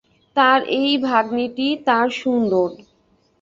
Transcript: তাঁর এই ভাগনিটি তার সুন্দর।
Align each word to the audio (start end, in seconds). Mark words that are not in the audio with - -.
তাঁর 0.35 0.59
এই 0.79 0.91
ভাগনিটি 1.03 1.67
তার 1.87 2.07
সুন্দর। 2.21 2.67